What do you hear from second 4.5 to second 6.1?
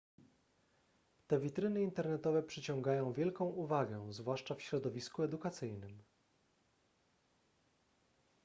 w środowisku edukacyjnym